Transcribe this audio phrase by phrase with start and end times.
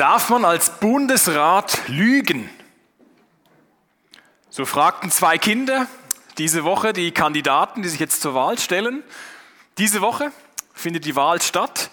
[0.00, 2.48] Darf man als Bundesrat lügen?
[4.48, 5.88] So fragten zwei Kinder
[6.38, 9.02] diese Woche die Kandidaten, die sich jetzt zur Wahl stellen.
[9.76, 10.32] Diese Woche
[10.72, 11.90] findet die Wahl statt.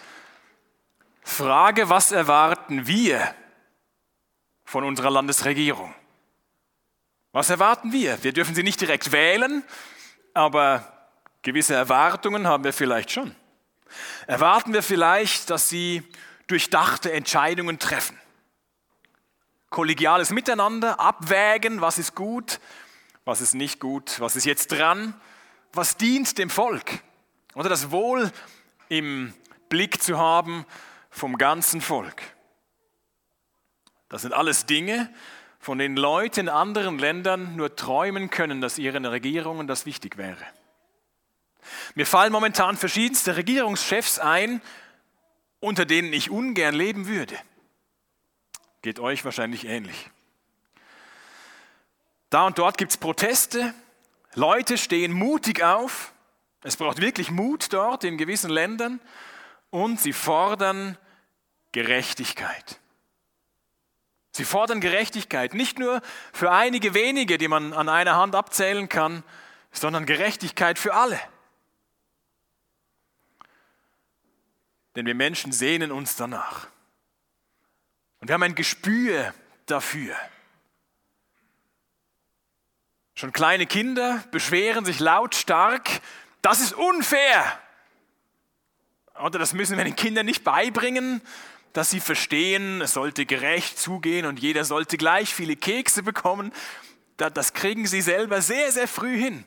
[1.21, 3.35] Frage, was erwarten wir
[4.63, 5.93] von unserer Landesregierung?
[7.33, 8.23] Was erwarten wir?
[8.23, 9.65] Wir dürfen sie nicht direkt wählen,
[10.33, 11.09] aber
[11.41, 13.35] gewisse Erwartungen haben wir vielleicht schon.
[14.27, 16.07] Erwarten wir vielleicht, dass sie
[16.47, 18.17] durchdachte Entscheidungen treffen.
[19.69, 22.59] Kollegiales Miteinander, abwägen, was ist gut,
[23.25, 25.13] was ist nicht gut, was ist jetzt dran,
[25.73, 27.03] was dient dem Volk.
[27.53, 28.31] Oder das Wohl
[28.87, 29.33] im
[29.69, 30.65] Blick zu haben
[31.09, 32.21] vom ganzen Volk.
[34.09, 35.13] Das sind alles Dinge,
[35.59, 40.45] von denen Leute in anderen Ländern nur träumen können, dass ihren Regierungen das wichtig wäre.
[41.95, 44.61] Mir fallen momentan verschiedenste Regierungschefs ein,
[45.59, 47.37] unter denen ich ungern leben würde.
[48.81, 50.09] Geht euch wahrscheinlich ähnlich.
[52.29, 53.73] Da und dort gibt es Proteste,
[54.33, 56.13] Leute stehen mutig auf,
[56.63, 58.99] es braucht wirklich Mut dort in gewissen Ländern
[59.69, 60.97] und sie fordern
[61.71, 62.79] Gerechtigkeit.
[64.31, 66.01] Sie fordern Gerechtigkeit, nicht nur
[66.33, 69.23] für einige wenige, die man an einer Hand abzählen kann,
[69.71, 71.19] sondern Gerechtigkeit für alle.
[74.97, 76.69] Denn wir Menschen sehnen uns danach.
[78.19, 79.31] Und wir haben ein Gespür
[79.67, 80.15] dafür.
[83.13, 86.01] Schon kleine Kinder beschweren sich lautstark,
[86.41, 87.59] das ist unfair.
[89.23, 91.21] Oder das müssen wir den Kindern nicht beibringen,
[91.73, 96.51] dass sie verstehen, es sollte gerecht zugehen und jeder sollte gleich viele Kekse bekommen.
[97.17, 99.45] Das kriegen sie selber sehr, sehr früh hin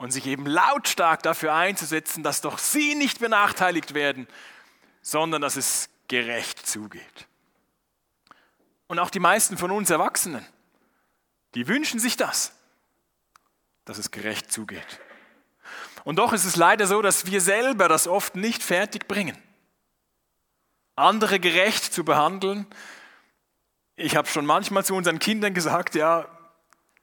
[0.00, 4.26] und sich eben lautstark dafür einzusetzen, dass doch sie nicht benachteiligt werden,
[5.02, 7.28] sondern dass es gerecht zugeht.
[8.86, 10.46] Und auch die meisten von uns Erwachsenen,
[11.54, 12.54] die wünschen sich das,
[13.84, 15.00] dass es gerecht zugeht.
[16.04, 19.36] Und doch ist es leider so, dass wir selber das oft nicht fertig bringen,
[20.96, 22.66] andere gerecht zu behandeln.
[23.96, 26.26] Ich habe schon manchmal zu unseren Kindern gesagt, ja,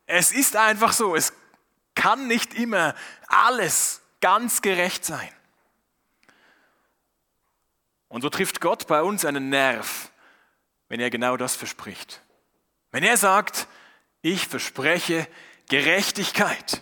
[0.07, 1.31] es ist einfach so, es
[1.97, 2.95] kann nicht immer
[3.27, 5.29] alles ganz gerecht sein.
[8.07, 10.11] Und so trifft Gott bei uns einen Nerv,
[10.87, 12.21] wenn er genau das verspricht.
[12.91, 13.67] Wenn er sagt,
[14.21, 15.27] ich verspreche
[15.67, 16.81] Gerechtigkeit.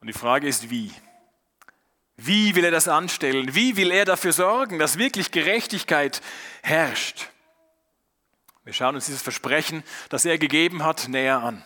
[0.00, 0.92] Und die Frage ist, wie?
[2.16, 3.54] Wie will er das anstellen?
[3.54, 6.20] Wie will er dafür sorgen, dass wirklich Gerechtigkeit
[6.62, 7.30] herrscht?
[8.62, 11.64] Wir schauen uns dieses Versprechen, das er gegeben hat, näher an.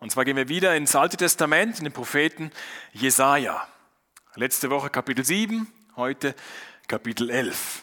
[0.00, 2.50] Und zwar gehen wir wieder ins Alte Testament, in den Propheten
[2.92, 3.68] Jesaja.
[4.34, 6.34] Letzte Woche Kapitel 7, heute
[6.88, 7.82] Kapitel 11.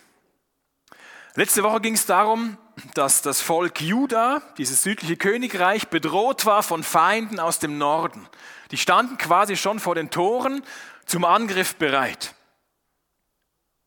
[1.35, 2.57] Letzte Woche ging es darum,
[2.95, 8.27] dass das Volk Juda, dieses südliche Königreich, bedroht war von Feinden aus dem Norden.
[8.71, 10.63] Die standen quasi schon vor den Toren
[11.05, 12.33] zum Angriff bereit.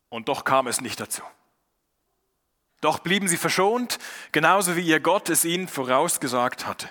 [0.08, 1.22] Und doch kam es nicht dazu.
[2.80, 3.98] Doch blieben sie verschont,
[4.30, 6.88] genauso wie ihr Gott es ihnen vorausgesagt hatte.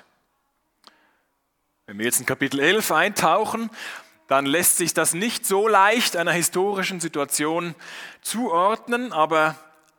[1.89, 3.71] Wenn wir jetzt in Kapitel 11 eintauchen,
[4.27, 7.73] dann lässt sich das nicht so leicht einer historischen Situation
[8.21, 9.55] zuordnen, aber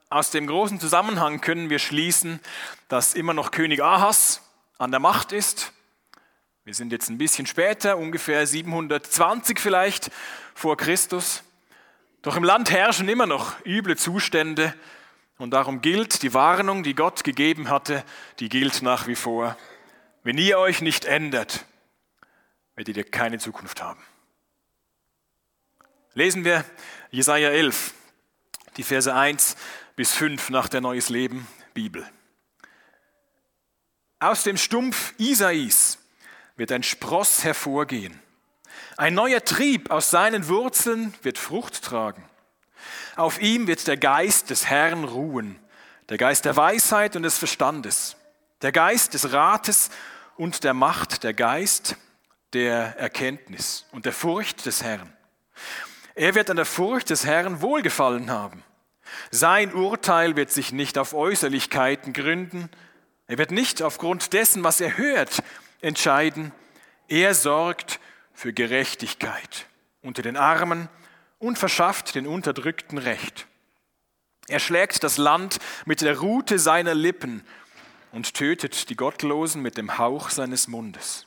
[0.08, 2.38] aus dem großen Zusammenhang können wir schließen,
[2.86, 4.40] dass immer noch König Ahas
[4.78, 5.72] an der Macht ist.
[6.62, 10.12] Wir sind jetzt ein bisschen später, ungefähr 720 vielleicht
[10.54, 11.42] vor Christus.
[12.22, 14.74] Doch im Land herrschen immer noch üble Zustände
[15.38, 18.04] und darum gilt die Warnung, die Gott gegeben hatte,
[18.38, 19.56] die gilt nach wie vor.
[20.22, 21.64] Wenn ihr euch nicht ändert,
[22.80, 24.00] werdet ihr keine Zukunft haben.
[26.14, 26.64] Lesen wir
[27.10, 27.92] Jesaja 11,
[28.78, 29.58] die Verse 1
[29.96, 32.08] bis 5 nach der Neues Leben Bibel.
[34.18, 35.98] Aus dem Stumpf Isais
[36.56, 38.18] wird ein Spross hervorgehen.
[38.96, 42.24] Ein neuer Trieb aus seinen Wurzeln wird Frucht tragen.
[43.14, 45.60] Auf ihm wird der Geist des Herrn ruhen,
[46.08, 48.16] der Geist der Weisheit und des Verstandes,
[48.62, 49.90] der Geist des Rates
[50.38, 51.98] und der Macht, der Geist
[52.52, 55.12] der Erkenntnis und der Furcht des Herrn.
[56.14, 58.62] Er wird an der Furcht des Herrn wohlgefallen haben.
[59.30, 62.68] Sein Urteil wird sich nicht auf Äußerlichkeiten gründen.
[63.26, 65.42] Er wird nicht aufgrund dessen, was er hört,
[65.80, 66.52] entscheiden.
[67.08, 68.00] Er sorgt
[68.32, 69.66] für Gerechtigkeit
[70.02, 70.88] unter den Armen
[71.38, 73.46] und verschafft den Unterdrückten Recht.
[74.48, 77.44] Er schlägt das Land mit der Rute seiner Lippen
[78.12, 81.26] und tötet die Gottlosen mit dem Hauch seines Mundes.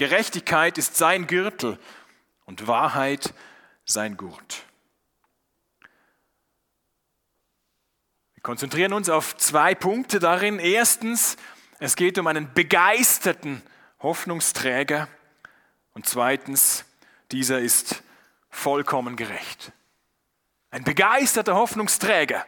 [0.00, 1.78] Gerechtigkeit ist sein Gürtel
[2.46, 3.34] und Wahrheit
[3.84, 4.64] sein Gurt.
[8.32, 10.58] Wir konzentrieren uns auf zwei Punkte darin.
[10.58, 11.36] Erstens,
[11.80, 13.60] es geht um einen begeisterten
[13.98, 15.06] Hoffnungsträger.
[15.92, 16.86] Und zweitens,
[17.30, 18.02] dieser ist
[18.48, 19.70] vollkommen gerecht.
[20.70, 22.46] Ein begeisterter Hoffnungsträger,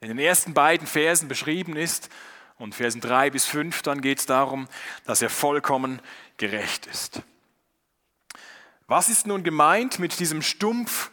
[0.00, 2.08] der in den ersten beiden Versen beschrieben ist.
[2.60, 4.68] Und Versen drei bis fünf, dann geht es darum,
[5.06, 5.98] dass er vollkommen
[6.36, 7.22] gerecht ist.
[8.86, 11.10] Was ist nun gemeint mit diesem Stumpf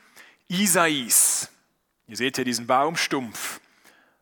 [0.50, 1.50] Isais?
[2.08, 3.62] Ihr seht hier diesen Baumstumpf.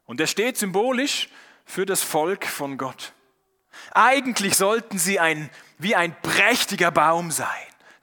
[0.06, 1.30] Und der steht symbolisch
[1.66, 3.14] für das Volk von Gott.
[3.92, 5.50] Eigentlich sollten sie ein,
[5.80, 7.50] wie ein prächtiger Baum sein,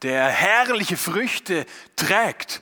[0.02, 1.64] der herrliche Früchte
[1.94, 2.60] trägt.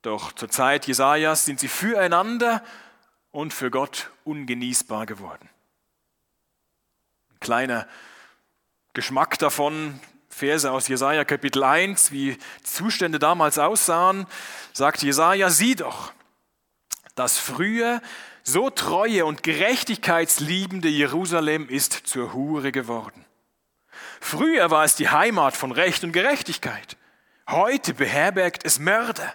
[0.00, 2.64] Doch zur Zeit Jesajas sind sie füreinander
[3.32, 5.48] und für Gott ungenießbar geworden.
[7.30, 7.88] Ein kleiner
[8.92, 14.26] Geschmack davon, Verse aus Jesaja Kapitel 1, wie Zustände damals aussahen,
[14.72, 16.12] sagt Jesaja: Sieh doch,
[17.14, 18.00] das früher
[18.42, 23.24] so treue und gerechtigkeitsliebende Jerusalem ist zur Hure geworden.
[24.20, 26.96] Früher war es die Heimat von Recht und Gerechtigkeit.
[27.48, 29.34] Heute beherbergt es Mörder.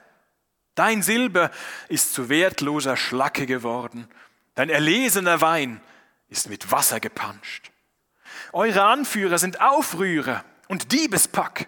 [0.76, 1.52] Dein Silber
[1.88, 4.08] ist zu wertloser Schlacke geworden.
[4.56, 5.82] Dein erlesener Wein
[6.28, 7.72] ist mit Wasser gepanscht.
[8.52, 11.68] Eure Anführer sind Aufrührer und Diebespack.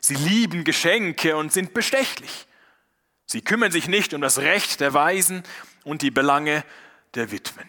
[0.00, 2.46] Sie lieben Geschenke und sind bestechlich.
[3.26, 5.42] Sie kümmern sich nicht um das Recht der Weisen
[5.82, 6.64] und die Belange
[7.14, 7.68] der Witwen.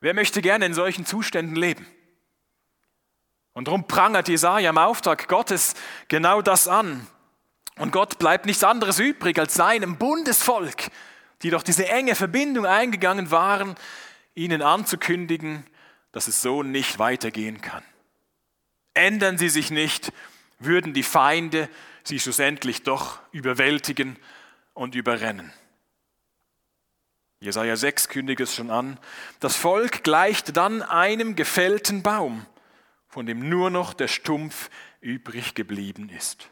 [0.00, 1.86] Wer möchte gerne in solchen Zuständen leben?
[3.52, 5.74] Und darum prangert Jesaja im Auftrag Gottes
[6.06, 7.06] genau das an.
[7.78, 10.90] Und Gott bleibt nichts anderes übrig, als seinem Bundesvolk,
[11.42, 13.76] die doch diese enge Verbindung eingegangen waren,
[14.34, 15.64] ihnen anzukündigen,
[16.12, 17.84] dass es so nicht weitergehen kann.
[18.94, 20.12] Ändern sie sich nicht,
[20.58, 21.68] würden die Feinde
[22.02, 24.18] sie schlussendlich doch überwältigen
[24.74, 25.52] und überrennen.
[27.40, 28.98] Jesaja 6 kündigt es schon an.
[29.38, 32.44] Das Volk gleicht dann einem gefällten Baum,
[33.06, 34.70] von dem nur noch der Stumpf
[35.00, 36.50] übrig geblieben ist.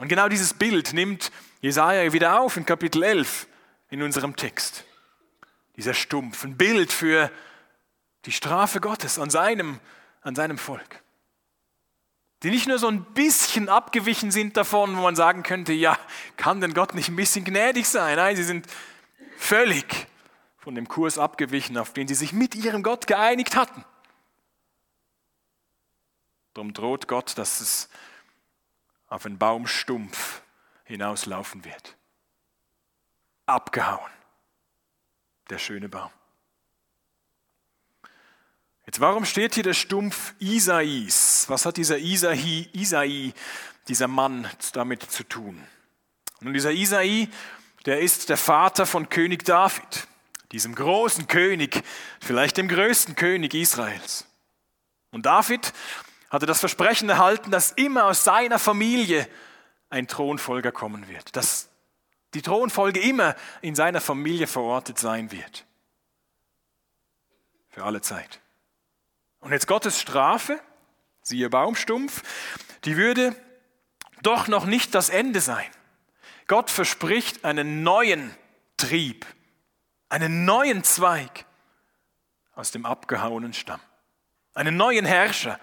[0.00, 1.30] Und genau dieses Bild nimmt
[1.60, 3.46] Jesaja wieder auf in Kapitel 11
[3.90, 4.84] in unserem Text.
[5.76, 7.30] Dieser Stumpf, ein Bild für
[8.24, 9.78] die Strafe Gottes an seinem,
[10.22, 11.00] an seinem Volk
[12.42, 15.98] die nicht nur so ein bisschen abgewichen sind davon, wo man sagen könnte, ja,
[16.36, 18.16] kann denn Gott nicht ein bisschen gnädig sein?
[18.16, 18.66] Nein, sie sind
[19.36, 20.06] völlig
[20.56, 23.84] von dem Kurs abgewichen, auf den sie sich mit ihrem Gott geeinigt hatten.
[26.54, 27.88] Darum droht Gott, dass es
[29.10, 30.40] auf einen Baumstumpf
[30.84, 31.96] hinauslaufen wird.
[33.44, 34.10] Abgehauen,
[35.50, 36.10] der schöne Baum.
[38.86, 41.44] Jetzt, warum steht hier der Stumpf Isais?
[41.48, 43.34] Was hat dieser Isai, Isai,
[43.88, 45.64] dieser Mann damit zu tun?
[46.40, 47.28] Nun, dieser Isai,
[47.86, 50.06] der ist der Vater von König David,
[50.52, 51.82] diesem großen König,
[52.20, 54.26] vielleicht dem größten König Israels.
[55.10, 55.72] Und David
[56.30, 59.28] hatte das Versprechen erhalten, dass immer aus seiner Familie
[59.90, 61.68] ein Thronfolger kommen wird, dass
[62.34, 65.66] die Thronfolge immer in seiner Familie verortet sein wird.
[67.68, 68.40] Für alle Zeit.
[69.40, 70.60] Und jetzt Gottes Strafe,
[71.22, 72.22] siehe Baumstumpf,
[72.84, 73.34] die würde
[74.22, 75.68] doch noch nicht das Ende sein.
[76.46, 78.34] Gott verspricht einen neuen
[78.76, 79.26] Trieb,
[80.08, 81.46] einen neuen Zweig
[82.54, 83.80] aus dem abgehauenen Stamm,
[84.54, 85.58] einen neuen Herrscher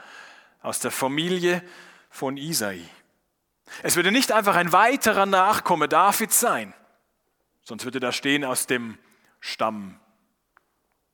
[0.62, 1.64] aus der Familie
[2.10, 2.82] von Isai.
[3.84, 6.74] Es würde nicht einfach ein weiterer Nachkomme Davids sein,
[7.64, 8.98] sonst würde da stehen aus dem
[9.40, 10.00] Stamm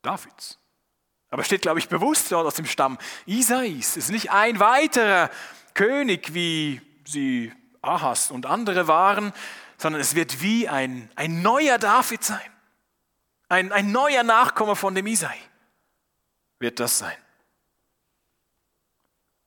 [0.01, 0.59] Davids.
[1.29, 3.97] Aber steht, glaube ich, bewusst dort aus dem Stamm Isais.
[3.97, 5.31] Es ist nicht ein weiterer
[5.73, 9.33] König, wie sie Ahas und andere waren,
[9.77, 12.39] sondern es wird wie ein, ein neuer David sein.
[13.49, 15.37] Ein, ein neuer Nachkomme von dem Isai
[16.59, 17.17] wird das sein.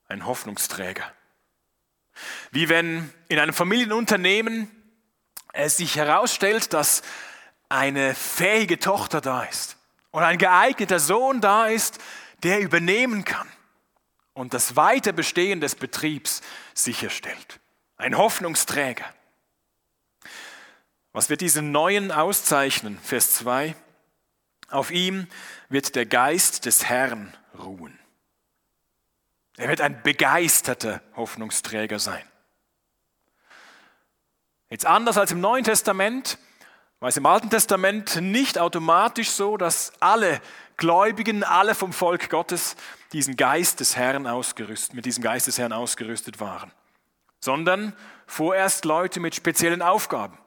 [0.08, 1.04] Ein Hoffnungsträger.
[2.50, 4.70] Wie wenn in einem Familienunternehmen
[5.52, 7.02] es sich herausstellt, dass
[7.68, 9.76] eine fähige Tochter da ist
[10.10, 11.98] und ein geeigneter Sohn da ist,
[12.42, 13.48] der übernehmen kann
[14.34, 16.42] und das Weiterbestehen des Betriebs
[16.74, 17.60] sicherstellt.
[17.96, 19.06] Ein Hoffnungsträger.
[21.12, 22.98] Was wird diesen Neuen auszeichnen?
[23.02, 23.74] Vers 2.
[24.68, 25.26] Auf ihm
[25.70, 27.98] wird der Geist des Herrn ruhen.
[29.56, 32.22] Er wird ein begeisterter Hoffnungsträger sein.
[34.68, 36.38] Jetzt anders als im Neuen Testament
[37.00, 40.40] weil es im Alten Testament nicht automatisch so, dass alle
[40.78, 42.74] Gläubigen, alle vom Volk Gottes
[43.12, 46.72] diesen Geist des Herrn ausgerüstet, mit diesem Geist des Herrn ausgerüstet waren,
[47.40, 47.94] sondern
[48.26, 50.38] vorerst Leute mit speziellen Aufgaben.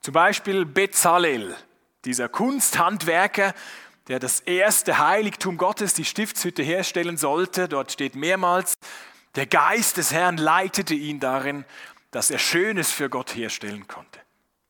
[0.00, 1.56] Zum Beispiel Bezalel,
[2.04, 3.52] dieser Kunsthandwerker,
[4.08, 7.68] der das erste Heiligtum Gottes, die Stiftshütte herstellen sollte.
[7.68, 8.74] Dort steht mehrmals,
[9.34, 11.64] der Geist des Herrn leitete ihn darin,
[12.10, 14.20] dass er Schönes für Gott herstellen konnte,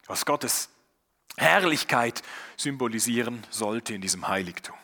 [0.06, 0.70] was Gottes
[1.36, 2.22] Herrlichkeit
[2.56, 4.76] symbolisieren sollte in diesem Heiligtum.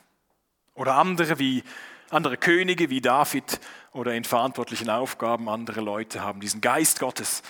[0.74, 1.62] Oder andere wie
[2.10, 3.60] andere Könige wie David
[3.92, 7.42] oder in verantwortlichen Aufgaben andere Leute haben diesen Geist Gottes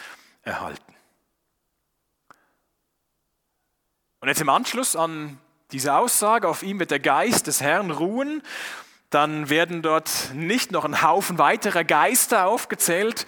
[0.42, 0.94] erhalten.
[4.20, 5.38] Und jetzt im Anschluss an
[5.72, 8.42] diese Aussage, auf ihm wird der Geist des Herrn ruhen,
[9.10, 13.26] dann werden dort nicht noch ein Haufen weiterer Geister aufgezählt.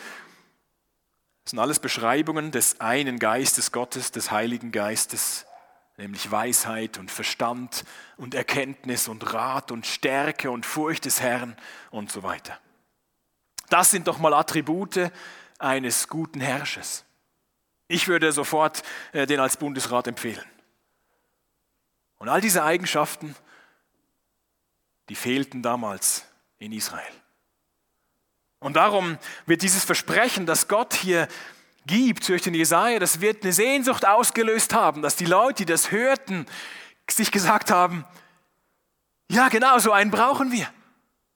[1.44, 5.44] Das sind alles Beschreibungen des einen Geistes Gottes, des Heiligen Geistes,
[5.96, 7.84] nämlich Weisheit und Verstand
[8.16, 11.56] und Erkenntnis und Rat und Stärke und Furcht des Herrn
[11.90, 12.58] und so weiter.
[13.70, 15.10] Das sind doch mal Attribute
[15.58, 17.04] eines guten Herrschers.
[17.88, 18.82] Ich würde sofort
[19.12, 20.44] äh, den als Bundesrat empfehlen.
[22.22, 23.34] Und all diese Eigenschaften,
[25.08, 26.24] die fehlten damals
[26.60, 27.02] in Israel.
[28.60, 31.26] Und darum wird dieses Versprechen, das Gott hier
[31.84, 35.90] gibt durch den Jesaja, das wird eine Sehnsucht ausgelöst haben, dass die Leute, die das
[35.90, 36.46] hörten,
[37.10, 38.04] sich gesagt haben:
[39.28, 40.68] Ja, genau, so einen brauchen wir.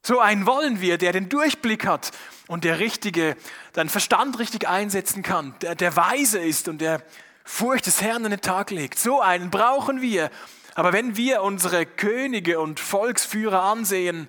[0.05, 2.11] So einen wollen wir, der den Durchblick hat
[2.47, 3.35] und der richtige,
[3.73, 7.03] deinen Verstand richtig einsetzen kann, der, der weise ist und der
[7.43, 8.97] Furcht des Herrn an den Tag legt.
[8.97, 10.31] So einen brauchen wir.
[10.77, 14.27] Aber wenn wir unsere Könige und Volksführer ansehen,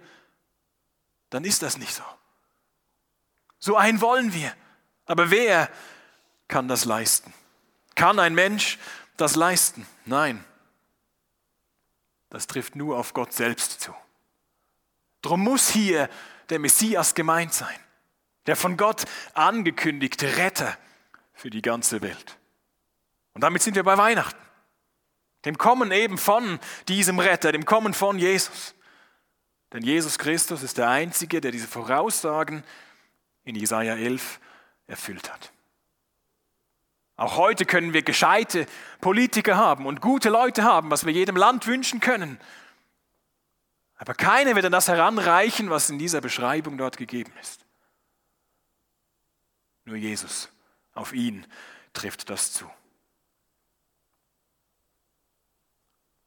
[1.28, 2.02] dann ist das nicht so.
[3.59, 4.55] So einen wollen wir.
[5.05, 5.71] Aber wer
[6.49, 7.35] kann das leisten?
[7.97, 8.78] Kann ein Mensch
[9.19, 9.87] das leisten?
[10.07, 10.43] Nein.
[12.31, 13.95] Das trifft nur auf Gott selbst zu.
[15.21, 16.09] Drum muss hier
[16.49, 17.78] der Messias gemeint sein,
[18.47, 20.78] der von Gott angekündigte Retter
[21.35, 22.38] für die ganze Welt.
[23.35, 24.48] Und damit sind wir bei Weihnachten.
[25.45, 28.75] Dem Kommen eben von diesem Retter, dem Kommen von Jesus.
[29.73, 32.64] Denn Jesus Christus ist der Einzige, der diese Voraussagen
[33.45, 34.40] in Jesaja 11
[34.87, 35.52] erfüllt hat.
[37.16, 38.66] Auch heute können wir gescheite
[39.00, 42.38] Politiker haben und gute Leute haben, was wir jedem Land wünschen können.
[43.97, 47.66] Aber keiner wird an das heranreichen, was in dieser Beschreibung dort gegeben ist.
[49.85, 50.49] Nur Jesus,
[50.95, 51.45] auf ihn
[51.92, 52.71] trifft das zu.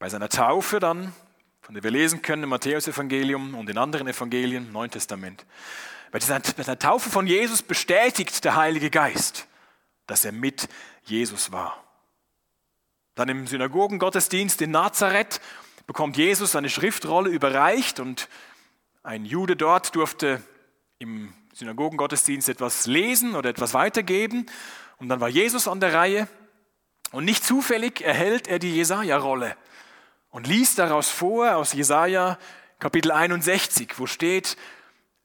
[0.02, 1.12] Bei seiner Taufe dann,
[1.60, 5.46] von der wir lesen können im Matthäusevangelium und in anderen Evangelien, im Neuen Testament,
[6.10, 9.46] bei seiner Taufe von Jesus bestätigt der Heilige Geist,
[10.08, 10.68] dass er mit
[11.04, 11.84] Jesus war.
[13.14, 15.40] Dann im Synagogengottesdienst in Nazareth
[15.86, 18.28] bekommt Jesus eine Schriftrolle überreicht und
[19.04, 20.42] ein Jude dort durfte
[20.98, 24.46] im Synagogengottesdienst etwas lesen oder etwas weitergeben.
[24.98, 26.26] Und dann war Jesus an der Reihe
[27.12, 29.56] und nicht zufällig erhält er die Jesaja-Rolle
[30.32, 32.38] und liest daraus vor aus Jesaja
[32.80, 34.56] Kapitel 61, wo steht: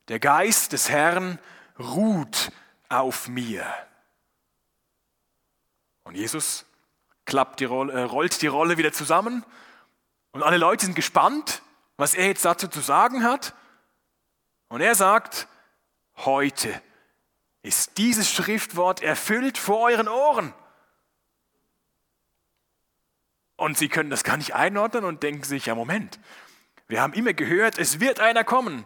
[0.10, 1.40] Der Geist des Herrn
[1.80, 2.52] ruht
[2.90, 3.66] auf mir.
[6.04, 6.66] Und Jesus
[7.26, 9.44] klappt die Rolle, äh, rollt die Rolle wieder zusammen
[10.32, 11.64] und alle Leute sind gespannt,
[11.98, 13.56] was er jetzt dazu zu sagen hat.
[14.70, 15.48] Und er sagt,
[16.18, 16.82] heute
[17.64, 20.54] ist dieses Schriftwort erfüllt vor euren Ohren.
[23.58, 26.20] Und sie können das gar nicht einordnen und denken sich, ja Moment,
[26.88, 28.86] wir haben immer gehört, es wird einer kommen.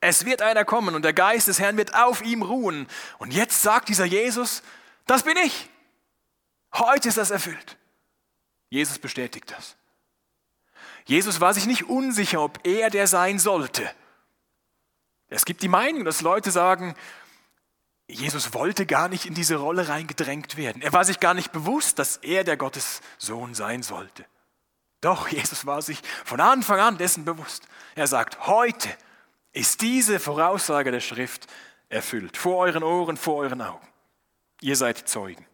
[0.00, 2.86] Es wird einer kommen und der Geist des Herrn wird auf ihm ruhen.
[3.18, 4.62] Und jetzt sagt dieser Jesus,
[5.06, 5.70] das bin ich.
[6.74, 7.78] Heute ist das erfüllt.
[8.68, 9.76] Jesus bestätigt das.
[11.06, 13.88] Jesus war sich nicht unsicher, ob er der sein sollte.
[15.28, 16.94] Es gibt die Meinung, dass Leute sagen,
[18.08, 20.80] Jesus wollte gar nicht in diese Rolle reingedrängt werden.
[20.80, 24.24] Er war sich gar nicht bewusst, dass er der Gottes Sohn sein sollte.
[25.00, 27.66] Doch, Jesus war sich von Anfang an dessen bewusst.
[27.94, 28.88] Er sagt, heute
[29.52, 31.46] ist diese Voraussage der Schrift
[31.88, 32.36] erfüllt.
[32.36, 33.86] Vor euren Ohren, vor euren Augen.
[34.60, 35.44] Ihr seid Zeugen.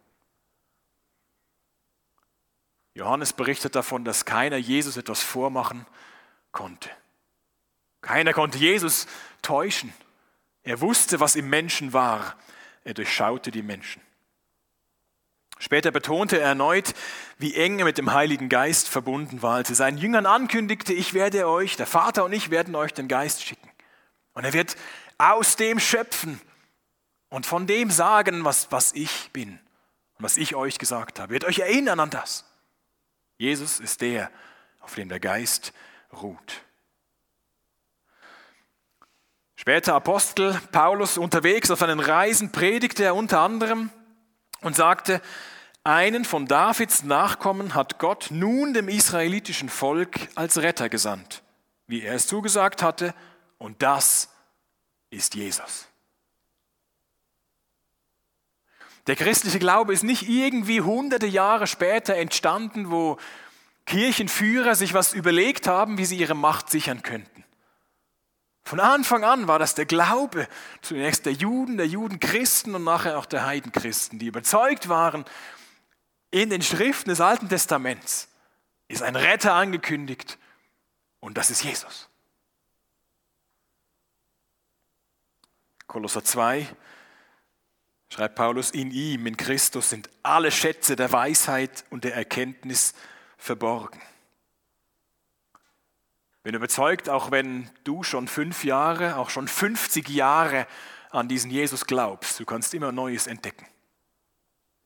[2.93, 5.87] Johannes berichtet davon, dass keiner Jesus etwas vormachen
[6.51, 6.89] konnte.
[8.01, 9.07] Keiner konnte Jesus
[9.41, 9.93] täuschen.
[10.63, 12.37] Er wusste, was im Menschen war.
[12.83, 14.01] Er durchschaute die Menschen.
[15.59, 16.93] Später betonte er erneut,
[17.37, 21.13] wie eng er mit dem Heiligen Geist verbunden war, als er seinen Jüngern ankündigte, ich
[21.13, 23.69] werde euch, der Vater und ich werden euch den Geist schicken.
[24.33, 24.75] Und er wird
[25.17, 26.41] aus dem schöpfen
[27.29, 29.51] und von dem sagen, was, was ich bin
[30.17, 31.31] und was ich euch gesagt habe.
[31.31, 32.45] Er wird euch erinnern an das.
[33.37, 34.31] Jesus ist der,
[34.81, 35.71] auf dem der Geist
[36.11, 36.61] ruht.
[39.55, 43.91] Später Apostel Paulus unterwegs auf seinen Reisen predigte er unter anderem
[44.61, 45.21] und sagte,
[45.83, 51.43] einen von Davids Nachkommen hat Gott nun dem israelitischen Volk als Retter gesandt,
[51.87, 53.13] wie er es zugesagt hatte,
[53.57, 54.29] und das
[55.09, 55.87] ist Jesus.
[59.07, 63.17] Der christliche Glaube ist nicht irgendwie hunderte Jahre später entstanden, wo
[63.85, 67.42] Kirchenführer sich was überlegt haben, wie sie ihre Macht sichern könnten.
[68.65, 70.47] Von Anfang an war das der Glaube,
[70.81, 75.25] zunächst der Juden, der Judenchristen und nachher auch der Heidenchristen, die überzeugt waren,
[76.31, 78.29] in den Schriften des Alten Testaments
[78.87, 80.37] ist ein Retter angekündigt
[81.19, 82.09] und das ist Jesus.
[85.85, 86.67] Kolosser 2
[88.09, 92.93] schreibt Paulus, in ihm, in Christus sind alle Schätze der Weisheit und der Erkenntnis
[93.37, 94.01] verborgen.
[96.43, 100.67] Bin überzeugt, auch wenn du schon fünf Jahre, auch schon 50 Jahre
[101.09, 103.65] an diesen Jesus glaubst, du kannst immer Neues entdecken.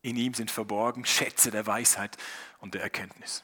[0.02, 2.16] In ihm sind verborgen Schätze der Weisheit
[2.60, 3.44] und der Erkenntnis.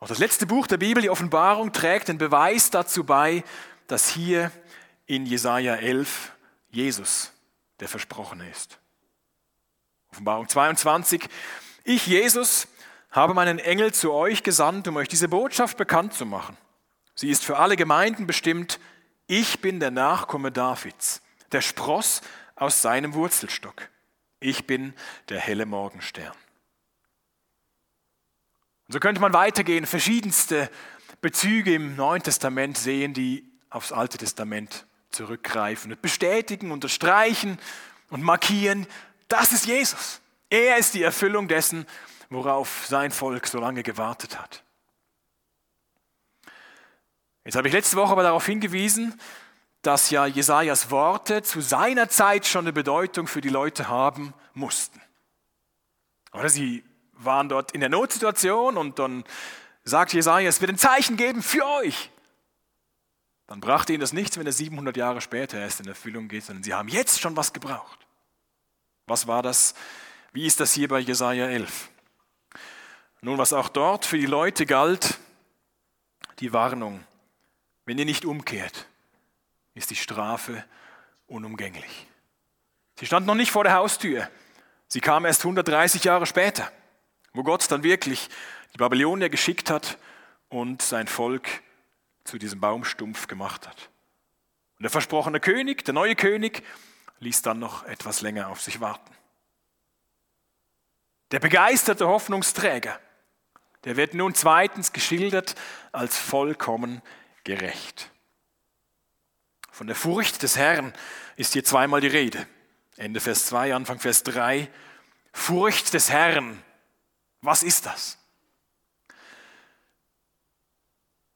[0.00, 3.44] Auch das letzte Buch der Bibel, die Offenbarung, trägt den Beweis dazu bei,
[3.86, 4.50] dass hier
[5.06, 6.32] in Jesaja 11
[6.70, 7.32] Jesus
[7.80, 8.78] der Versprochene ist.
[10.10, 11.28] Offenbarung 22.
[11.84, 12.66] Ich, Jesus,
[13.10, 16.56] habe meinen Engel zu euch gesandt, um euch diese Botschaft bekannt zu machen.
[17.14, 18.78] Sie ist für alle Gemeinden bestimmt.
[19.26, 21.20] Ich bin der Nachkomme Davids,
[21.52, 22.20] der Spross
[22.56, 23.88] aus seinem Wurzelstock.
[24.38, 24.94] Ich bin
[25.28, 26.32] der helle Morgenstern.
[28.86, 30.70] Und so könnte man weitergehen, verschiedenste
[31.20, 37.58] Bezüge im Neuen Testament sehen, die aufs Alte Testament zurückgreifen und bestätigen, unterstreichen
[38.08, 38.86] und markieren,
[39.28, 40.20] das ist Jesus.
[40.48, 41.86] Er ist die Erfüllung dessen,
[42.30, 44.62] worauf sein Volk so lange gewartet hat.
[47.44, 49.20] Jetzt habe ich letzte Woche aber darauf hingewiesen,
[49.82, 55.00] dass ja Jesajas Worte zu seiner Zeit schon eine Bedeutung für die Leute haben mussten.
[56.32, 56.84] Oder sie
[57.14, 59.24] waren dort in der Notsituation und dann
[59.84, 62.10] sagt Jesaja, es wird ein Zeichen geben für euch.
[63.46, 66.62] Dann brachte ihnen das nichts, wenn er 700 Jahre später erst in Erfüllung geht, sondern
[66.62, 68.06] sie haben jetzt schon was gebraucht.
[69.06, 69.74] Was war das?
[70.32, 71.90] Wie ist das hier bei Jesaja 11?
[73.22, 75.18] Nun, was auch dort für die Leute galt,
[76.38, 77.04] die Warnung,
[77.84, 78.86] wenn ihr nicht umkehrt,
[79.74, 80.64] ist die Strafe
[81.26, 82.06] unumgänglich.
[82.98, 84.28] Sie stand noch nicht vor der Haustür.
[84.88, 86.70] Sie kam erst 130 Jahre später,
[87.34, 88.28] wo Gott dann wirklich
[88.72, 89.98] die Babylonier geschickt hat
[90.48, 91.48] und sein Volk
[92.24, 93.90] zu diesem Baumstumpf gemacht hat.
[94.78, 96.62] Und der versprochene König, der neue König,
[97.18, 99.14] ließ dann noch etwas länger auf sich warten.
[101.32, 102.98] Der begeisterte Hoffnungsträger,
[103.84, 105.54] der wird nun zweitens geschildert
[105.92, 107.02] als vollkommen
[107.44, 108.10] gerecht.
[109.70, 110.92] Von der Furcht des Herrn
[111.36, 112.46] ist hier zweimal die Rede.
[112.96, 114.68] Ende Vers 2, Anfang Vers 3.
[115.32, 116.62] Furcht des Herrn.
[117.40, 118.18] Was ist das?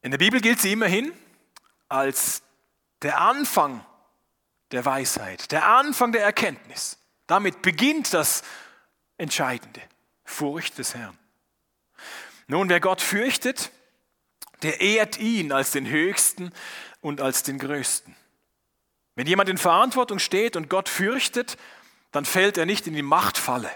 [0.03, 1.13] In der Bibel gilt sie immerhin
[1.89, 2.43] als
[3.01, 3.85] der Anfang
[4.71, 6.99] der Weisheit, der Anfang der Erkenntnis.
[7.27, 8.43] Damit beginnt das
[9.17, 9.81] Entscheidende.
[10.25, 11.19] Furcht des Herrn.
[12.47, 13.71] Nun, wer Gott fürchtet,
[14.63, 16.53] der ehrt ihn als den Höchsten
[17.01, 18.15] und als den Größten.
[19.15, 21.57] Wenn jemand in Verantwortung steht und Gott fürchtet,
[22.13, 23.71] dann fällt er nicht in die Machtfalle.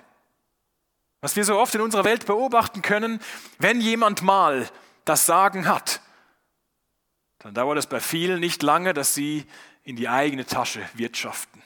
[1.20, 3.20] Was wir so oft in unserer Welt beobachten können,
[3.58, 4.68] wenn jemand mal
[5.04, 6.00] das Sagen hat,
[7.38, 9.46] dann dauert es bei vielen nicht lange, dass sie
[9.82, 11.62] in die eigene Tasche wirtschaften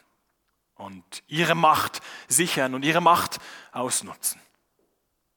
[0.74, 3.38] und ihre Macht sichern und ihre Macht
[3.72, 4.40] ausnutzen.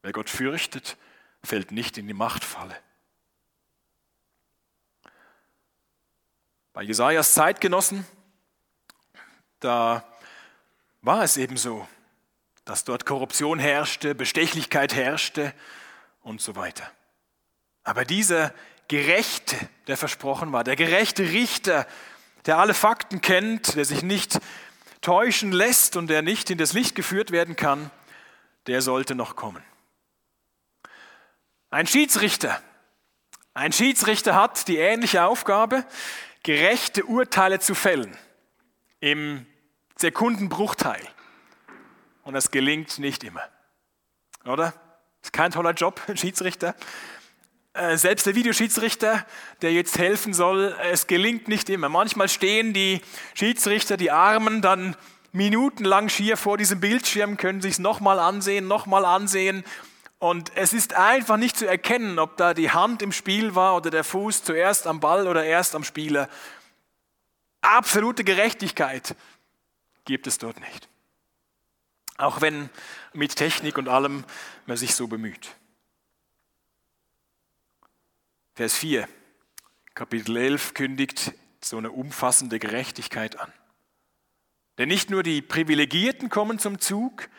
[0.01, 0.97] Wer Gott fürchtet,
[1.45, 2.75] fällt nicht in die Machtfalle.
[6.73, 8.05] Bei Jesajas Zeitgenossen
[9.65, 10.05] da
[11.01, 11.87] war es eben so,
[12.65, 15.53] dass dort Korruption herrschte, Bestechlichkeit herrschte
[16.21, 16.89] und so weiter.
[17.83, 18.53] Aber dieser
[18.87, 19.55] Gerechte,
[19.87, 21.87] der versprochen war, der gerechte Richter,
[22.45, 24.39] der alle Fakten kennt, der sich nicht
[25.01, 27.89] täuschen lässt und der nicht in das Licht geführt werden kann,
[28.67, 29.63] der sollte noch kommen.
[31.69, 32.61] Ein Schiedsrichter.
[33.53, 35.85] Ein Schiedsrichter hat die ähnliche Aufgabe,
[36.43, 38.17] gerechte Urteile zu fällen
[38.99, 39.45] im
[39.97, 41.01] Sekundenbruchteil.
[42.23, 43.43] Und es gelingt nicht immer.
[44.45, 44.73] Oder?
[45.21, 46.75] Ist kein toller Job, ein Schiedsrichter.
[47.73, 49.25] Äh, selbst der Videoschiedsrichter,
[49.61, 51.89] der jetzt helfen soll, es gelingt nicht immer.
[51.89, 53.01] Manchmal stehen die
[53.33, 54.95] Schiedsrichter, die Armen, dann
[55.33, 59.65] minutenlang schier vor diesem Bildschirm, können sich es nochmal ansehen, nochmal ansehen.
[60.25, 63.91] Und es ist einfach nicht zu erkennen, ob da die Hand im Spiel war oder
[63.91, 66.29] der Fuß zuerst am Ball oder erst am Spieler.
[67.61, 69.15] Absolute Gerechtigkeit
[70.03, 70.89] gibt es dort nicht.
[72.17, 72.71] Auch wenn
[73.13, 74.23] mit Technik und allem
[74.65, 75.55] man sich so bemüht.
[78.55, 79.07] Vers 4,
[79.93, 83.53] Kapitel 11 kündigt so eine umfassende Gerechtigkeit an.
[84.79, 87.29] Denn nicht nur die Privilegierten kommen zum Zug,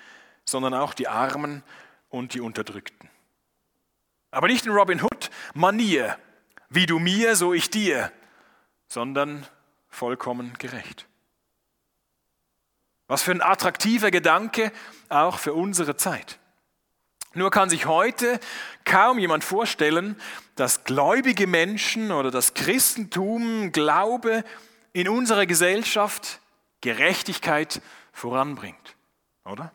[0.44, 1.64] sondern auch die Armen
[2.08, 3.08] und die Unterdrückten.
[4.30, 6.18] Aber nicht in Robin Hood Manier,
[6.68, 8.12] wie du mir, so ich dir,
[8.88, 9.46] sondern
[9.88, 11.06] vollkommen gerecht.
[13.08, 14.72] Was für ein attraktiver Gedanke
[15.08, 16.38] auch für unsere Zeit.
[17.34, 18.40] Nur kann sich heute
[18.84, 20.20] kaum jemand vorstellen,
[20.54, 24.42] dass gläubige Menschen oder das Christentum, Glaube
[24.92, 26.40] in unserer Gesellschaft
[26.80, 28.96] Gerechtigkeit voranbringt,
[29.44, 29.72] oder?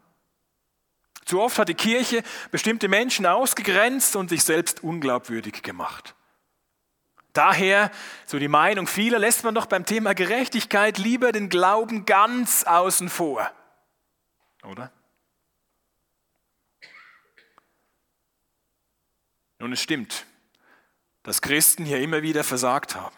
[1.31, 6.13] Zu oft hat die Kirche bestimmte Menschen ausgegrenzt und sich selbst unglaubwürdig gemacht.
[7.31, 7.89] Daher,
[8.25, 13.07] so die Meinung vieler, lässt man doch beim Thema Gerechtigkeit lieber den Glauben ganz außen
[13.07, 13.49] vor.
[14.63, 14.91] Oder?
[19.59, 20.25] Nun, es stimmt,
[21.23, 23.15] dass Christen hier immer wieder versagt haben.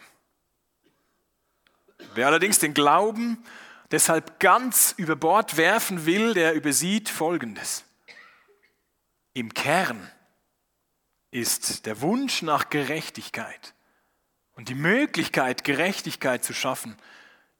[2.13, 3.43] Wer allerdings den Glauben
[3.89, 7.85] deshalb ganz über Bord werfen will, der übersieht Folgendes.
[9.33, 10.11] Im Kern
[11.31, 13.73] ist der Wunsch nach Gerechtigkeit
[14.55, 16.95] und die Möglichkeit, Gerechtigkeit zu schaffen,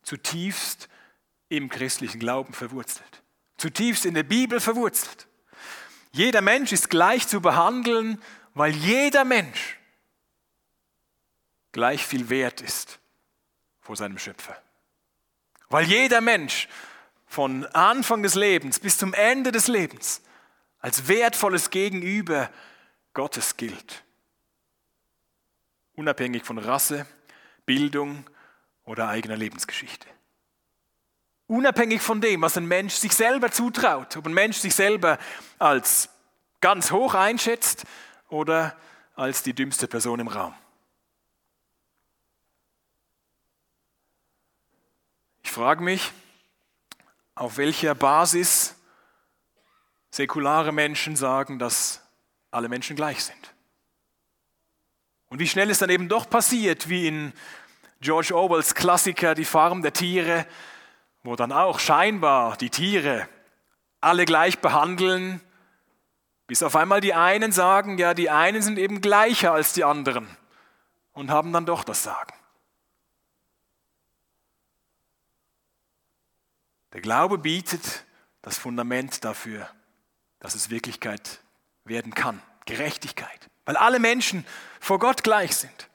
[0.04, 0.90] zutiefst
[1.50, 3.24] im christlichen Glauben verwurzelt,
[3.58, 5.28] zutiefst in der Bibel verwurzelt.
[6.12, 8.22] Jeder Mensch ist gleich zu behandeln,
[8.54, 9.80] weil jeder Mensch
[11.72, 13.00] gleich viel wert ist
[13.82, 14.62] vor seinem Schöpfer.
[15.70, 16.68] Weil jeder Mensch
[17.26, 20.22] von Anfang des Lebens bis zum Ende des Lebens
[20.84, 22.52] als wertvolles Gegenüber
[23.16, 24.04] Gottes gilt
[25.96, 27.06] unabhängig von Rasse,
[27.66, 28.30] Bildung
[28.84, 30.08] oder eigener Lebensgeschichte.
[31.48, 35.20] Unabhängig von dem, was ein Mensch sich selber zutraut, ob ein Mensch sich selber
[35.60, 36.10] als
[36.62, 37.84] ganz hoch einschätzt
[38.30, 38.76] oder
[39.16, 40.54] als die dümmste Person im Raum.
[45.44, 46.12] Ich frage mich,
[47.36, 48.76] auf welcher Basis
[50.14, 52.00] säkulare Menschen sagen, dass
[52.52, 53.56] alle Menschen gleich sind.
[55.28, 57.34] Und wie schnell es dann eben doch passiert, wie in
[58.00, 60.46] George Orwells Klassiker Die Farm der Tiere,
[61.24, 63.28] wo dann auch scheinbar die Tiere
[64.02, 65.42] alle gleich behandeln,
[66.46, 70.28] bis auf einmal die einen sagen, ja, die einen sind eben gleicher als die anderen
[71.14, 72.36] und haben dann doch das Sagen.
[76.92, 78.06] Der Glaube bietet
[78.44, 79.68] das Fundament dafür,
[80.44, 81.40] dass es Wirklichkeit
[81.86, 82.42] werden kann.
[82.66, 83.50] Gerechtigkeit.
[83.66, 84.46] Weil alle Menschen
[84.82, 85.90] vor Gott gleich sind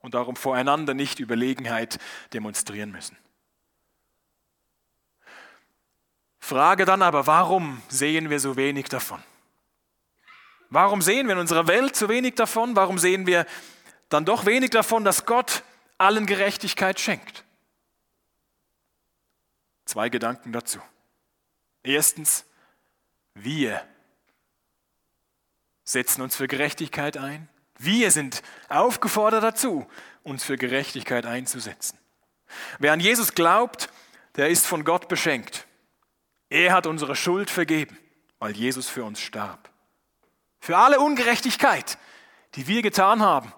[0.00, 1.98] und darum voreinander nicht Überlegenheit
[2.34, 3.16] demonstrieren müssen.
[6.38, 9.22] Frage dann aber, warum sehen wir so wenig davon?
[10.68, 12.76] Warum sehen wir in unserer Welt so wenig davon?
[12.76, 13.46] Warum sehen wir
[14.10, 15.62] dann doch wenig davon, dass Gott
[15.96, 17.42] allen Gerechtigkeit schenkt?
[19.86, 20.80] Zwei Gedanken dazu.
[21.82, 22.44] Erstens,
[23.32, 23.82] wir
[25.84, 27.48] setzen uns für Gerechtigkeit ein.
[27.78, 29.86] Wir sind aufgefordert dazu,
[30.22, 31.98] uns für Gerechtigkeit einzusetzen.
[32.78, 33.90] Wer an Jesus glaubt,
[34.36, 35.66] der ist von Gott beschenkt.
[36.48, 37.98] Er hat unsere Schuld vergeben,
[38.38, 39.70] weil Jesus für uns starb.
[40.60, 41.98] Für alle Ungerechtigkeit,
[42.54, 43.52] die wir getan haben,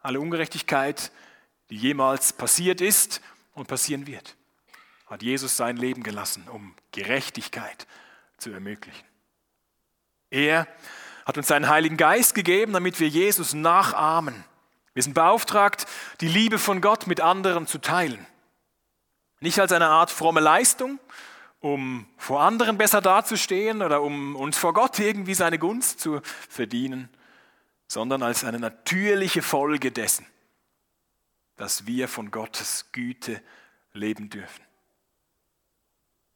[0.00, 1.10] alle Ungerechtigkeit,
[1.70, 3.20] die jemals passiert ist
[3.54, 4.36] und passieren wird,
[5.06, 7.86] hat Jesus sein Leben gelassen, um Gerechtigkeit
[8.36, 9.06] zu ermöglichen.
[10.30, 10.68] Er
[11.28, 14.46] hat uns seinen Heiligen Geist gegeben, damit wir Jesus nachahmen.
[14.94, 15.86] Wir sind beauftragt,
[16.22, 18.26] die Liebe von Gott mit anderen zu teilen.
[19.40, 20.98] Nicht als eine Art fromme Leistung,
[21.60, 27.10] um vor anderen besser dazustehen oder um uns vor Gott irgendwie seine Gunst zu verdienen,
[27.88, 30.24] sondern als eine natürliche Folge dessen,
[31.56, 33.42] dass wir von Gottes Güte
[33.92, 34.64] leben dürfen.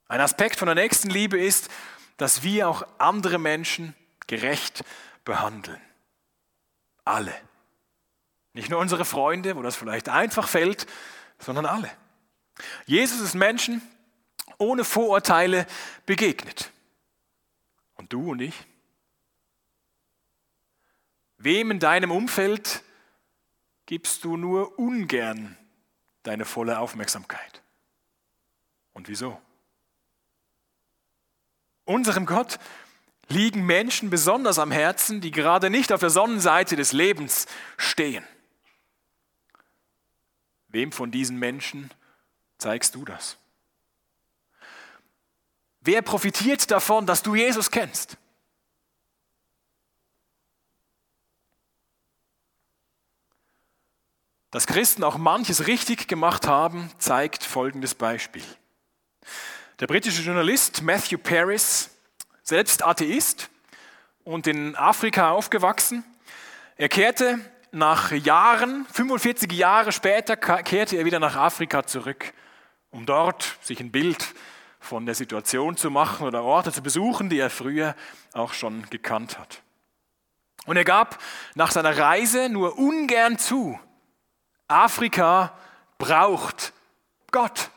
[0.07, 1.71] Ein Aspekt von der nächsten Liebe ist,
[2.19, 3.95] dass wir auch andere Menschen
[4.33, 4.83] gerecht
[5.27, 5.81] behandeln.
[7.05, 7.35] Alle.
[8.55, 10.87] Nicht nur unsere Freunde, wo das vielleicht einfach fällt,
[11.39, 11.91] sondern alle.
[12.87, 13.83] Jesus ist Menschen
[14.57, 15.67] ohne Vorurteile
[16.07, 16.71] begegnet.
[17.97, 18.55] Und du und ich?
[21.37, 22.83] Wem in deinem Umfeld
[23.85, 25.59] gibst du nur ungern
[26.23, 27.63] deine volle Aufmerksamkeit?
[28.95, 29.39] Und wieso?
[31.85, 32.59] Unserem Gott
[33.33, 38.25] liegen Menschen besonders am Herzen, die gerade nicht auf der Sonnenseite des Lebens stehen.
[40.69, 41.91] Wem von diesen Menschen
[42.59, 43.37] zeigst du das?
[45.81, 48.17] Wer profitiert davon, dass du Jesus kennst?
[54.53, 58.45] Dass Christen auch manches richtig gemacht haben, zeigt folgendes Beispiel.
[59.81, 61.91] Der britische Journalist Matthew Paris,
[62.43, 63.51] selbst Atheist
[64.25, 66.05] und in Afrika aufgewachsen,
[66.77, 67.39] er kehrte
[67.71, 72.33] nach Jahren, 45 Jahre später, kehrte er wieder nach Afrika zurück,
[72.91, 74.35] um dort sich ein Bild
[74.79, 77.95] von der Situation zu machen oder Orte zu besuchen, die er früher
[78.33, 79.63] auch schon gekannt hat.
[80.67, 81.19] Und er gab
[81.55, 83.79] nach seiner Reise nur ungern zu,
[84.69, 85.57] Afrika
[85.99, 86.73] braucht
[87.31, 87.71] Gott,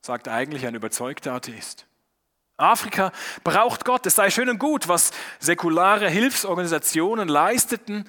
[0.00, 1.86] sagt eigentlich ein überzeugter Atheist.
[2.60, 3.12] Afrika
[3.44, 4.06] braucht Gott.
[4.06, 8.08] Es sei schön und gut, was säkulare Hilfsorganisationen leisteten,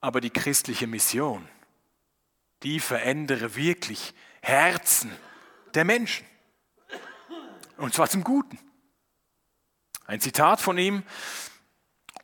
[0.00, 1.46] aber die christliche Mission,
[2.62, 5.12] die verändere wirklich Herzen
[5.74, 6.26] der Menschen.
[7.76, 8.58] Und zwar zum Guten.
[10.06, 11.02] Ein Zitat von ihm,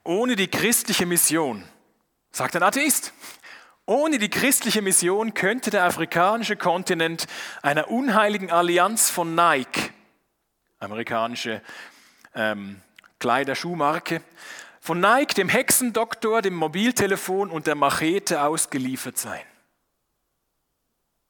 [0.02, 1.64] ohne die christliche Mission,
[2.31, 3.12] sagt ein Atheist,
[3.87, 7.26] ohne die christliche Mission könnte der afrikanische Kontinent
[7.62, 9.92] einer unheiligen Allianz von Nike,
[10.78, 11.62] amerikanische
[12.34, 12.80] ähm,
[13.18, 14.22] Kleiderschuhmarke,
[14.80, 19.42] von Nike, dem Hexendoktor, dem Mobiltelefon und der Machete ausgeliefert sein.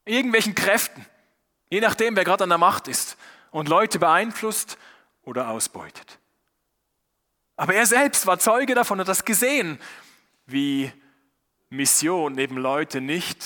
[0.04, 1.06] Irgendwelchen Kräften,
[1.70, 3.16] je nachdem, wer gerade an der Macht ist
[3.50, 4.76] und Leute beeinflusst
[5.22, 6.18] oder ausbeutet.
[7.56, 9.78] Aber er selbst war Zeuge davon und hat das gesehen,
[10.44, 10.92] wie
[11.70, 13.42] Mission eben Leute nicht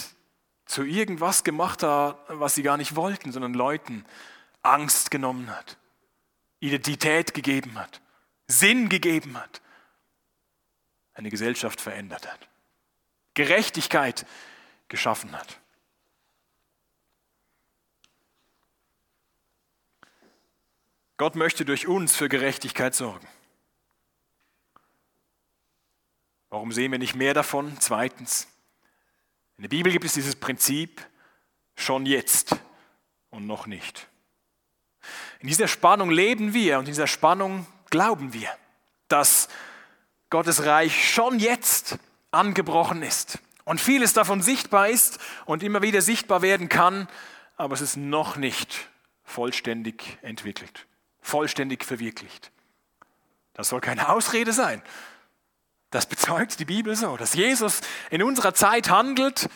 [0.66, 4.04] zu irgendwas gemacht hat, was sie gar nicht wollten, sondern Leuten
[4.62, 5.78] Angst genommen hat,
[6.60, 8.00] Identität gegeben hat,
[8.46, 9.60] Sinn gegeben hat,
[11.14, 12.48] eine Gesellschaft verändert hat,
[13.34, 14.26] Gerechtigkeit
[14.88, 15.58] geschaffen hat.
[21.16, 23.28] Gott möchte durch uns für Gerechtigkeit sorgen.
[26.48, 27.76] Warum sehen wir nicht mehr davon?
[27.78, 28.48] Zweitens,
[29.56, 31.06] in der Bibel gibt es dieses Prinzip
[31.76, 32.56] schon jetzt
[33.28, 34.08] und noch nicht.
[35.40, 38.50] In dieser Spannung leben wir und in dieser Spannung glauben wir,
[39.08, 39.48] dass
[40.28, 41.98] Gottes Reich schon jetzt
[42.30, 47.08] angebrochen ist und vieles davon sichtbar ist und immer wieder sichtbar werden kann,
[47.56, 48.88] aber es ist noch nicht
[49.24, 50.86] vollständig entwickelt
[51.20, 52.50] vollständig verwirklicht.
[53.54, 54.82] Das soll keine Ausrede sein.
[55.90, 59.48] Das bezeugt die Bibel so, dass Jesus in unserer Zeit handelt,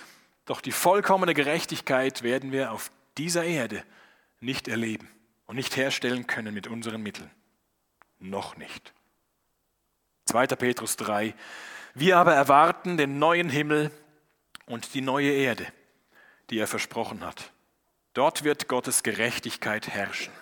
[0.46, 3.84] doch die vollkommene Gerechtigkeit werden wir auf dieser Erde
[4.40, 5.08] nicht erleben
[5.46, 7.30] und nicht herstellen können mit unseren Mitteln.
[8.18, 8.92] Noch nicht.
[10.26, 10.46] 2.
[10.48, 11.34] Petrus 3.
[11.94, 13.90] Wir aber erwarten den neuen Himmel
[14.66, 15.66] und die neue Erde,
[16.50, 17.52] die er versprochen hat.
[18.14, 20.32] Dort wird Gottes Gerechtigkeit herrschen.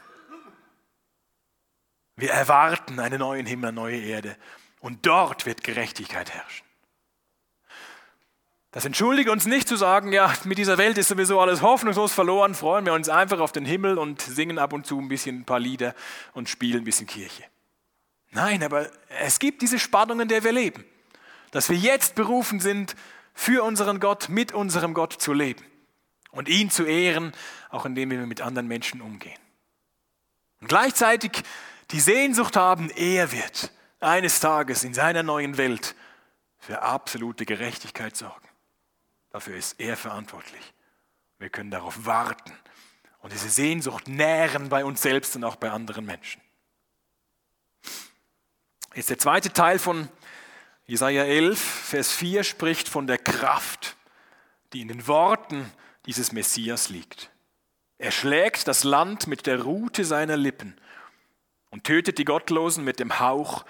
[2.16, 4.36] Wir erwarten einen neuen Himmel, eine neue Erde.
[4.80, 6.66] Und dort wird Gerechtigkeit herrschen.
[8.72, 12.54] Das entschuldige uns nicht zu sagen, ja, mit dieser Welt ist sowieso alles hoffnungslos verloren,
[12.54, 15.44] freuen wir uns einfach auf den Himmel und singen ab und zu ein bisschen ein
[15.44, 15.94] paar Lieder
[16.32, 17.44] und spielen ein bisschen Kirche.
[18.30, 18.88] Nein, aber
[19.20, 20.86] es gibt diese Spannung, in der wir leben.
[21.50, 22.96] Dass wir jetzt berufen sind,
[23.34, 25.64] für unseren Gott, mit unserem Gott zu leben
[26.30, 27.32] und ihn zu ehren,
[27.68, 29.38] auch indem wir mit anderen Menschen umgehen.
[30.60, 31.42] Und gleichzeitig
[31.90, 35.94] die Sehnsucht haben, er wird eines Tages in seiner neuen Welt
[36.58, 38.41] für absolute Gerechtigkeit sorgen.
[39.32, 40.74] Dafür ist er verantwortlich.
[41.38, 42.52] Wir können darauf warten
[43.20, 46.40] und diese Sehnsucht nähren bei uns selbst und auch bei anderen Menschen.
[48.94, 50.08] Jetzt der zweite Teil von
[50.84, 53.96] Jesaja 11, Vers 4 spricht von der Kraft,
[54.72, 55.72] die in den Worten
[56.04, 57.30] dieses Messias liegt.
[57.96, 60.76] Er schlägt das Land mit der Rute seiner Lippen
[61.70, 63.64] und tötet die Gottlosen mit dem Hauch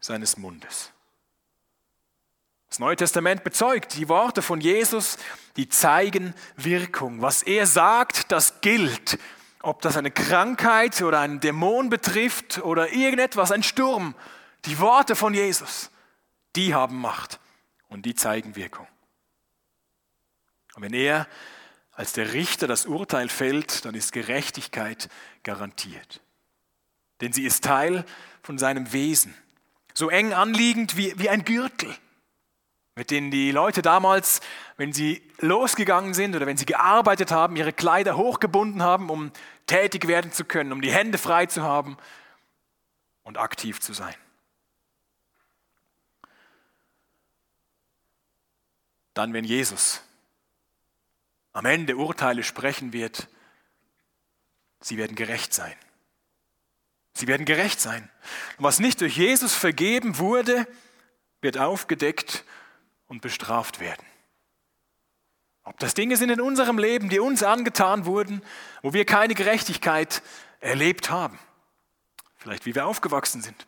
[0.00, 0.92] seines Mundes.
[2.68, 5.18] Das Neue Testament bezeugt die Worte von Jesus,
[5.56, 7.22] die zeigen Wirkung.
[7.22, 9.18] Was er sagt, das gilt.
[9.62, 14.14] Ob das eine Krankheit oder einen Dämon betrifft oder irgendetwas, ein Sturm.
[14.64, 15.90] Die Worte von Jesus,
[16.54, 17.40] die haben Macht
[17.88, 18.86] und die zeigen Wirkung.
[20.74, 21.26] Und wenn er
[21.92, 25.08] als der Richter das Urteil fällt, dann ist Gerechtigkeit
[25.42, 26.20] garantiert
[27.20, 28.04] denn sie ist Teil
[28.42, 29.34] von seinem Wesen.
[29.94, 31.94] So eng anliegend wie, wie ein Gürtel,
[32.96, 34.40] mit denen die Leute damals,
[34.76, 39.30] wenn sie losgegangen sind oder wenn sie gearbeitet haben, ihre Kleider hochgebunden haben, um
[39.66, 41.96] tätig werden zu können, um die Hände frei zu haben
[43.22, 44.14] und aktiv zu sein.
[49.14, 50.02] Dann, wenn Jesus
[51.52, 53.28] am Ende Urteile sprechen wird,
[54.80, 55.74] sie werden gerecht sein
[57.16, 58.10] Sie werden gerecht sein.
[58.58, 60.66] Und was nicht durch Jesus vergeben wurde,
[61.40, 62.44] wird aufgedeckt
[63.08, 64.04] und bestraft werden.
[65.64, 68.40] Ob das Dinge sind in unserem Leben, die uns angetan wurden,
[68.82, 70.22] wo wir keine Gerechtigkeit
[70.60, 71.38] erlebt haben.
[72.36, 73.66] Vielleicht wie wir aufgewachsen sind.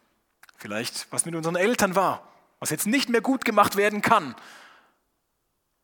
[0.57, 2.27] Vielleicht was mit unseren Eltern war,
[2.61, 4.37] was jetzt nicht mehr gut gemacht werden kann.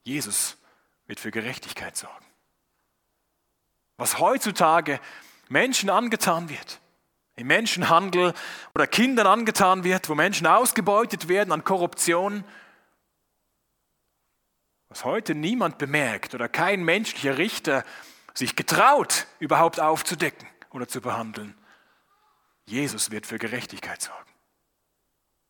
[0.05, 0.57] Jesus
[1.07, 2.25] wird für Gerechtigkeit sorgen.
[3.97, 5.01] Was heutzutage
[5.49, 6.81] Menschen angetan wird,
[7.37, 8.35] im Menschenhandel
[8.75, 12.45] oder Kindern angetan wird, wo Menschen ausgebeutet werden an Korruption,
[14.95, 17.83] was heute niemand bemerkt oder kein menschlicher Richter
[18.33, 21.59] sich getraut, überhaupt aufzudecken oder zu behandeln.
[22.67, 24.31] Jesus wird für Gerechtigkeit sorgen.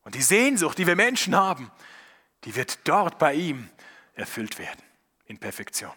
[0.03, 1.71] Und die Sehnsucht, die wir Menschen haben,
[2.45, 3.69] die wird dort bei ihm
[4.15, 4.83] erfüllt werden,
[5.27, 5.93] in Perfektion.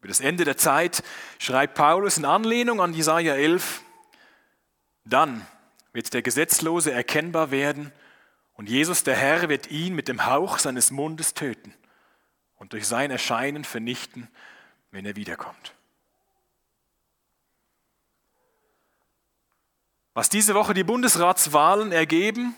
[0.00, 1.02] Über das Ende der Zeit
[1.38, 3.80] schreibt Paulus in Anlehnung an Jesaja 11,
[5.06, 5.46] dann
[5.94, 7.94] wird der Gesetzlose erkennbar werden
[8.60, 11.72] und Jesus, der Herr, wird ihn mit dem Hauch seines Mundes töten
[12.56, 14.28] und durch sein Erscheinen vernichten,
[14.90, 15.74] wenn er wiederkommt.
[20.12, 22.54] Was diese Woche die Bundesratswahlen ergeben,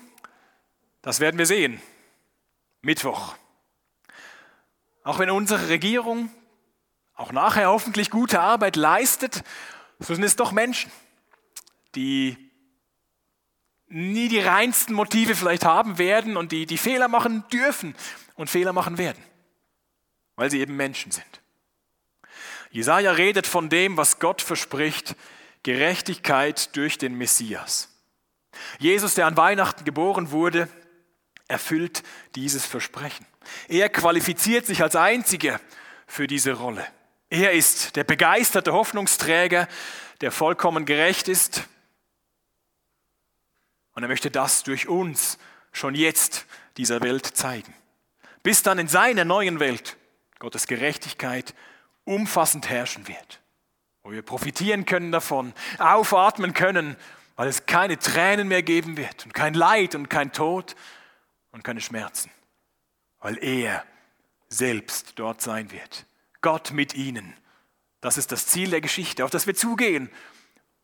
[1.02, 1.80] das werden wir sehen.
[2.80, 3.36] Mittwoch.
[5.04, 6.32] Auch wenn unsere Regierung
[7.14, 9.44] auch nachher hoffentlich gute Arbeit leistet,
[10.00, 10.90] so sind es doch Menschen,
[11.94, 12.50] die
[13.92, 17.94] nie die reinsten Motive vielleicht haben werden und die, die Fehler machen dürfen
[18.34, 19.22] und Fehler machen werden,
[20.36, 21.42] weil sie eben Menschen sind.
[22.70, 25.14] Jesaja redet von dem, was Gott verspricht,
[25.62, 27.90] Gerechtigkeit durch den Messias.
[28.78, 30.68] Jesus, der an Weihnachten geboren wurde,
[31.48, 32.02] erfüllt
[32.34, 33.26] dieses Versprechen.
[33.68, 35.60] Er qualifiziert sich als einziger
[36.06, 36.86] für diese Rolle.
[37.28, 39.68] Er ist der begeisterte Hoffnungsträger,
[40.22, 41.64] der vollkommen gerecht ist.
[43.94, 45.38] Und er möchte das durch uns
[45.72, 47.74] schon jetzt dieser Welt zeigen.
[48.42, 49.96] Bis dann in seiner neuen Welt
[50.38, 51.54] Gottes Gerechtigkeit
[52.04, 53.40] umfassend herrschen wird.
[54.02, 56.96] Wo wir profitieren können davon, aufatmen können,
[57.36, 60.74] weil es keine Tränen mehr geben wird und kein Leid und kein Tod
[61.52, 62.30] und keine Schmerzen.
[63.20, 63.84] Weil er
[64.48, 66.06] selbst dort sein wird.
[66.40, 67.34] Gott mit ihnen.
[68.00, 70.10] Das ist das Ziel der Geschichte, auf das wir zugehen.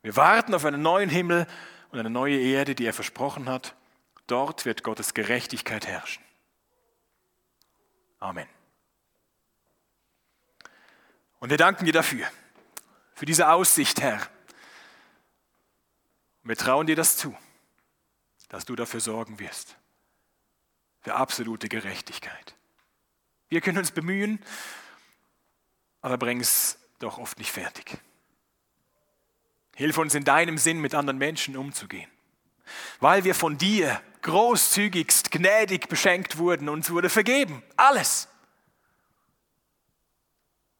[0.03, 1.47] Wir warten auf einen neuen Himmel
[1.91, 3.75] und eine neue Erde, die er versprochen hat.
[4.27, 6.23] Dort wird Gottes Gerechtigkeit herrschen.
[8.19, 8.49] Amen.
[11.41, 12.27] Und wir danken dir dafür,
[13.15, 14.29] für diese Aussicht, Herr.
[16.43, 17.37] Wir trauen dir das zu,
[18.49, 19.77] dass du dafür sorgen wirst,
[21.01, 22.55] für absolute Gerechtigkeit.
[23.49, 24.45] Wir können uns bemühen,
[26.01, 27.99] aber bringen es doch oft nicht fertig.
[29.79, 32.11] Hilf uns in deinem Sinn, mit anderen Menschen umzugehen.
[32.99, 37.63] Weil wir von dir großzügigst, gnädig beschenkt wurden, uns wurde vergeben.
[37.77, 38.27] Alles.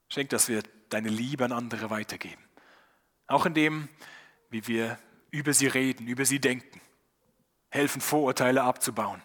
[0.09, 2.43] Schenk, dass wir deine Liebe an andere weitergeben.
[3.29, 3.89] Auch in dem,
[4.51, 4.99] wie wir
[5.31, 6.81] über sie reden, über sie denken.
[7.69, 9.23] Helfen, Vorurteile abzubauen.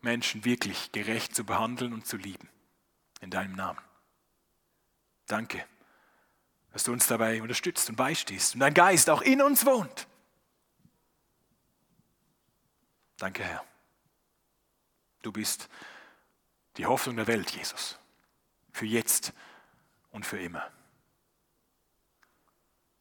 [0.00, 2.48] Menschen wirklich gerecht zu behandeln und zu lieben.
[3.20, 3.80] In deinem Namen.
[5.26, 5.64] Danke,
[6.72, 10.06] dass du uns dabei unterstützt und beistehst und dein Geist auch in uns wohnt.
[13.18, 13.64] Danke, Herr.
[15.22, 15.68] Du bist
[16.76, 17.98] die Hoffnung der Welt, Jesus.
[18.72, 19.32] Für jetzt
[20.10, 20.68] und für immer.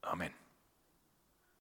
[0.02, 0.41] Amen.